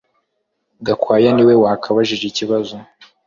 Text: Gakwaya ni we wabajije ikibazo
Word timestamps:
Gakwaya 0.85 1.29
ni 1.33 1.43
we 1.47 1.53
wabajije 1.63 2.25
ikibazo 2.27 2.75